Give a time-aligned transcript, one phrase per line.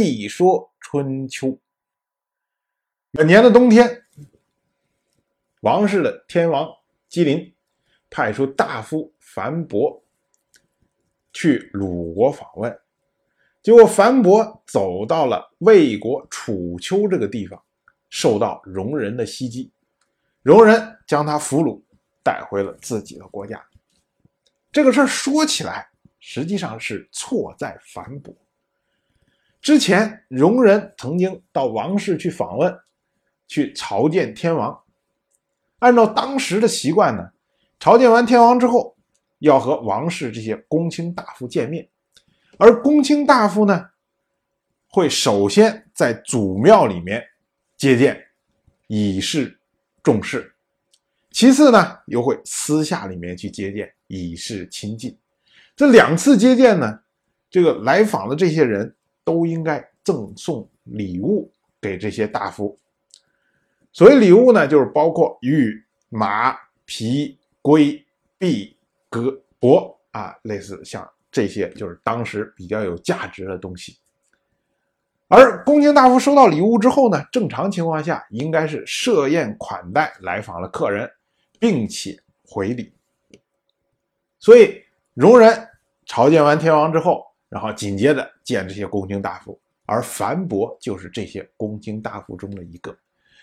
[0.00, 1.58] 一说春秋。
[3.10, 4.04] 本年的冬天，
[5.60, 6.66] 王室的天王
[7.08, 7.54] 姬林
[8.08, 10.02] 派出大夫樊伯
[11.32, 12.80] 去鲁国访问，
[13.62, 17.62] 结果樊伯走到了魏国楚丘这个地方，
[18.08, 19.70] 受到戎人的袭击，
[20.42, 21.82] 戎人将他俘虏，
[22.22, 23.62] 带回了自己的国家。
[24.70, 25.86] 这个事儿说起来，
[26.18, 28.34] 实际上是错在樊伯。
[29.62, 32.78] 之前容人曾经到王室去访问。
[33.48, 34.80] 去朝见天王，
[35.80, 37.32] 按照当时的习惯呢，
[37.78, 38.96] 朝见完天王之后，
[39.40, 41.86] 要和王室这些公卿大夫见面，
[42.56, 43.90] 而公卿大夫呢，
[44.88, 47.22] 会首先在祖庙里面
[47.76, 48.18] 接见，
[48.86, 49.58] 以示
[50.02, 50.40] 重视；
[51.30, 55.14] 其次呢，又会私下里面去接见，以示亲近。
[55.76, 57.00] 这两次接见呢，
[57.50, 61.50] 这个来访的这些人都应该赠送礼物
[61.80, 62.78] 给这些大夫。
[63.92, 68.04] 所谓礼物呢，就是包括玉、马、皮、龟、
[68.38, 68.76] 璧、
[69.08, 73.98] 革、帛啊，类似像这些，就是当时比较有价值的东西。
[75.28, 81.10] 而公卿大夫收到礼物之后呢，正常情况下应该是设宴款待来访的客人，
[81.58, 82.92] 并且回礼。
[84.38, 84.82] 所以
[85.14, 85.68] 戎人
[86.04, 92.96] 朝见完天王之后，然后紧接着见这些公卿大夫，而樊伯就是这些公卿大夫中的一个。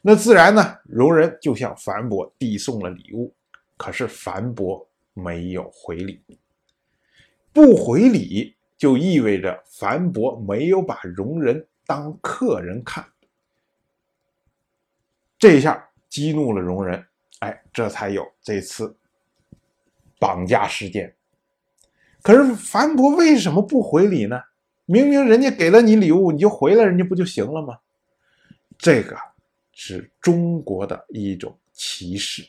[0.00, 3.30] 那自然呢，戎人就向樊伯递送了礼物，
[3.76, 6.18] 可是樊伯没有回礼。
[7.52, 13.06] 不回礼就意味着樊伯没有把戎人当客人看，
[15.38, 17.06] 这一下激怒了戎人，
[17.40, 18.96] 哎，这才有这次
[20.18, 21.14] 绑架事件。
[22.22, 24.40] 可是樊博为什么不回礼呢？
[24.86, 27.78] 明明人家给了你礼物，你就回了，人家不就行了吗？
[28.78, 29.16] 这个。
[29.82, 32.46] 是中国的一种歧视。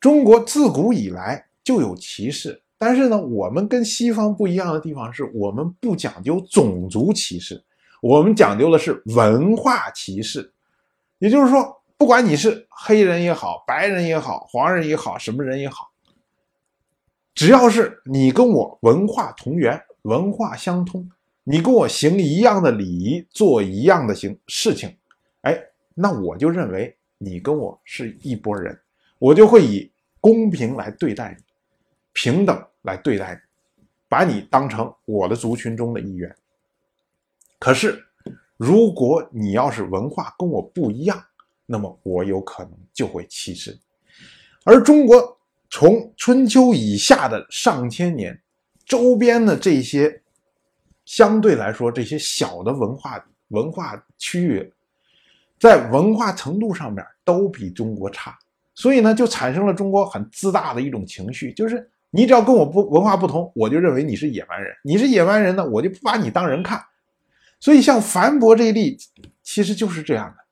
[0.00, 7.62] 中国自古以来就有歧视，但是呢，我们跟西方不一样的地方是我们不讲究种族歧视，
[8.00, 10.50] 我们讲究的是文化歧视。
[11.18, 15.90] 也就是说，不管你是黑人也好，白人也好，黄人也好，什么人也好，
[17.36, 21.06] 只要是你跟我文化同源、文化相通，
[21.44, 24.96] 你跟我行一样的礼仪，做一样的行事情。
[25.42, 25.62] 哎，
[25.94, 28.80] 那我就认为你跟我是一拨人，
[29.18, 31.44] 我就会以公平来对待你，
[32.14, 36.34] 平等来对待你，把你当成我的族群中的一员。
[37.58, 38.02] 可是，
[38.56, 41.22] 如果你要是文化跟我不一样，
[41.66, 43.80] 那么我有可能就会歧视你。
[44.64, 45.35] 而中国
[45.70, 48.40] 从春秋以下的上千年，
[48.84, 50.22] 周边的这些
[51.04, 54.72] 相对来说这些小的文化文化区域。
[55.58, 58.36] 在文化程度上面都比中国差，
[58.74, 66.78] 所以呢，就产生了中国很自大的一种情绪，就是你只要跟我不文化不同，我就认为你是野蛮人，你是野蛮人呢，我就不把你当人看。
[67.58, 68.98] 所以像樊伯这一例，
[69.42, 70.45] 其实就是这样的。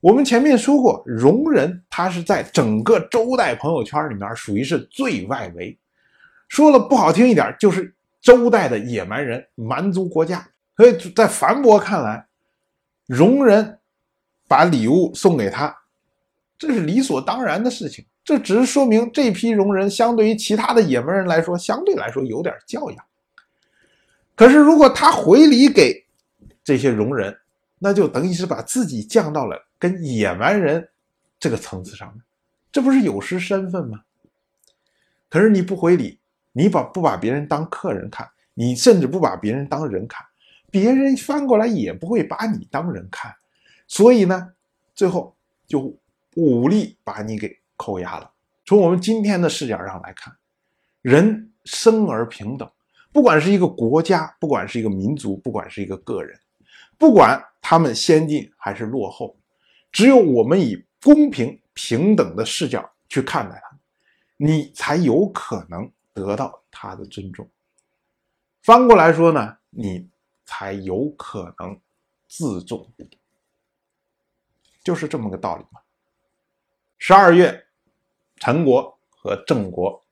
[0.00, 5.76] 我们前面说过，戎人他是在整个周代朋友圈里面属于是最外围，
[6.48, 10.48] 说了不好听一点，就是周代的野蛮人、蛮族国家。
[10.76, 12.26] 所以在樊博看来，
[13.06, 13.78] 戎人。
[14.48, 15.76] 把礼物送给他，
[16.56, 18.06] 这是理所当然的事情。
[18.22, 23.04] 这只是说明这批戎人相对于其他的野蛮人来说，相对来说有点教养。
[24.36, 26.06] 可是如果他回礼给
[26.62, 27.36] 这些戎人，
[27.80, 30.88] 那就等于是把自己降到了跟野蛮人
[31.38, 32.22] 这个层次上面，
[32.72, 34.02] 这不是有失身份吗？
[35.28, 36.18] 可是你不回礼，
[36.52, 40.24] 你把不把别人当客人看，你甚至不把别人当人看，
[40.70, 43.34] 别人翻过来也不会把你当人看。
[43.86, 44.52] 所以呢，
[44.94, 45.94] 最后就
[46.36, 48.30] 武力把你给扣押了。
[48.64, 50.34] 从我们今天的视角上来看，
[51.02, 52.70] 人生而平等，
[53.12, 56.38] 不管是一个国家，不管是一个民族，不管是一个个人，
[56.96, 59.36] 不管他们先进还是落后，
[59.92, 63.78] 只有我们以公平平等的视角去看待他，
[64.36, 67.48] 你才有可能得到他的尊重。
[68.62, 70.08] 翻过来说呢，你
[70.44, 71.80] 才有可能
[72.28, 72.92] 自重。
[74.82, 75.80] 就是这么个道理嘛。
[76.98, 77.66] 十二月，
[78.36, 80.04] 陈国和郑国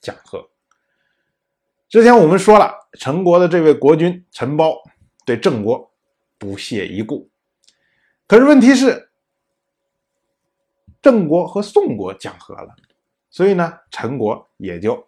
[0.00, 0.48] 讲和。
[1.88, 4.76] 之前我们说了，陈国的这位国君陈包
[5.26, 5.92] 对郑国
[6.38, 7.30] 不屑一顾。
[8.26, 9.10] 可是问题是，
[11.04, 12.74] 郑国和宋国讲和了，
[13.28, 15.06] 所以呢，陈国也就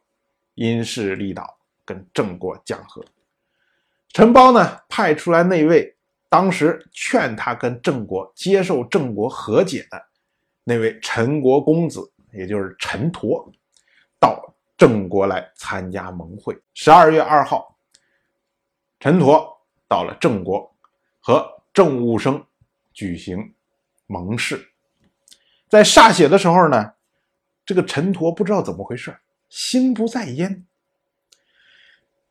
[0.55, 1.57] 因势利导
[1.87, 3.03] 跟郑国讲和。
[4.11, 5.97] 陈包呢派出来那位
[6.29, 10.07] 当时劝他跟郑国接受郑国和解的
[10.65, 13.51] 那位陈国公子，也就是陈佗，
[14.21, 16.55] 到郑国来参加盟会。
[16.75, 17.75] 十二月二号，
[19.01, 19.49] 陈佗
[19.89, 20.77] 到了郑国，
[21.21, 22.45] 和郑务生
[22.93, 23.55] 举行
[24.07, 24.75] 盟誓。
[25.77, 26.95] 在歃血的时候呢，
[27.65, 29.15] 这个陈佗不知道怎么回事，
[29.51, 30.65] 心不在焉。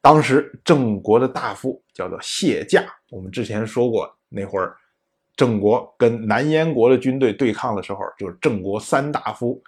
[0.01, 4.75] 当时郑国的大夫叫做谢驾，我们之前说过，那会儿
[5.36, 9.62] 郑国跟南燕国的军队对抗的时候，就是郑国三大夫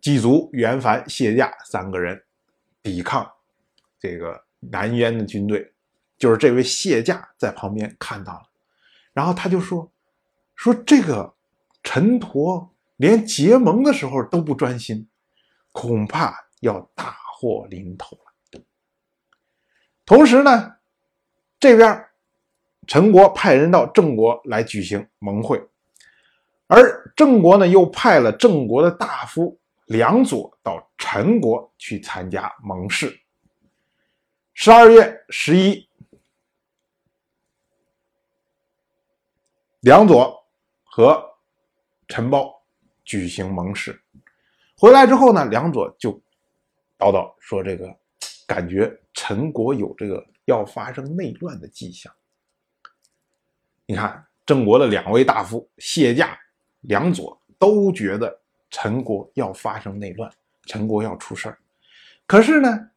[0.00, 2.22] 季足、袁凡、谢驾三个人
[2.82, 3.30] 抵抗
[3.98, 5.70] 这个南燕的军队，
[6.16, 8.48] 就是这位谢驾在旁边看到了，
[9.12, 9.90] 然后他就说
[10.56, 11.33] ：“说这个
[11.84, 15.08] 陈佗连结盟的时候都不专心，
[15.70, 18.60] 恐怕要大祸临头了。”
[20.04, 20.76] 同时呢，
[21.60, 22.06] 这边
[22.86, 25.66] 陈国派人到郑国来举行盟会，
[26.66, 33.20] 而郑国呢又派了郑国的大夫梁左到陈国去参加盟誓。
[34.52, 35.88] 十二月十一，
[39.80, 40.46] 梁左
[40.84, 41.33] 和
[42.08, 42.62] 陈豹
[43.04, 44.00] 举行盟誓，
[44.76, 46.12] 回来之后呢，梁左就
[46.98, 47.94] 叨叨说这个。
[48.46, 52.12] 感觉陈国有这个要发生内乱的迹象。
[53.86, 56.38] 你看，郑国的两位大夫谢驾、
[56.82, 60.30] 梁左都觉得陈国要发生内乱，
[60.66, 61.58] 陈国要出事儿。
[62.26, 62.90] 可是呢，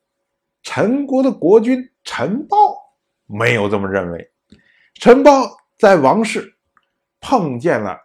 [0.62, 2.58] 陈国的国君陈豹
[3.26, 4.30] 没有这么认为。
[4.96, 6.58] 陈豹在王室
[7.22, 7.98] 碰见了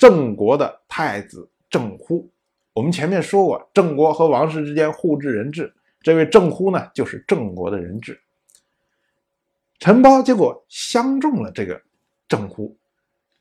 [0.00, 2.26] 郑国的太子郑忽。
[2.72, 5.70] 我们前面说过，郑国和王室之间互治人质。
[6.00, 8.18] 这位郑忽呢，就是郑国的人质。
[9.78, 11.78] 陈包结果相中了这个
[12.26, 12.74] 郑忽，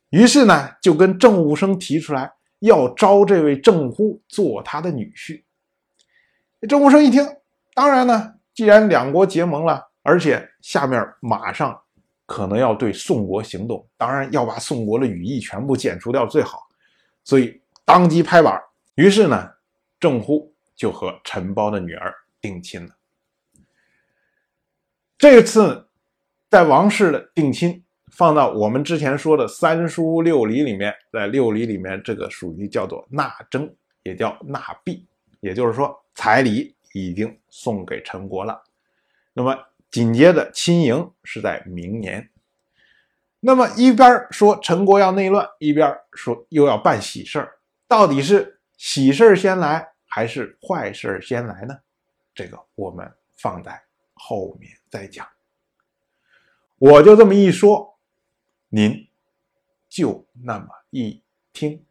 [0.10, 2.30] 于是呢，就跟郑武生提出来
[2.60, 5.42] 要招这位郑忽做他的女婿。
[6.68, 7.26] 郑武生一听，
[7.74, 11.82] 当然呢，既然两国结盟了，而且下面马上
[12.30, 16.70] 可能要对宋国行动，当然要把宋国的羽翼全部剪除掉最好，
[17.24, 18.62] 所以当即拍板。
[18.94, 19.50] 于是呢，
[20.00, 22.14] 郑忽就和陈包的女儿。
[22.42, 22.96] 定亲了。
[25.18, 25.90] 这次
[26.50, 27.84] 在王室的定亲，
[28.14, 33.70] 放到我们之前说的三书六礼里面，在六礼里面，这个属于叫做纳征，
[34.04, 35.06] 也叫纳币，
[35.42, 38.64] 也就是说彩礼已经送给陈国了。
[39.34, 39.54] 那么
[39.92, 42.30] 紧接着亲迎是在明年。
[43.40, 51.78] 那么一边说陈国要内乱，一边说又要办喜事儿，到底是喜事儿先来还是坏事儿先来呢？
[52.36, 53.82] 这个我们放在
[54.14, 55.28] 后面再讲。
[56.78, 57.98] 我就这么一说，
[58.70, 59.08] 您
[59.90, 61.86] 就那么一听。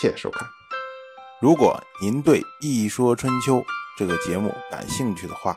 [0.00, 0.48] 谢谢收看。
[1.40, 3.56] 如果您对《一说春秋》
[3.96, 5.56] 这个节目感兴趣的话，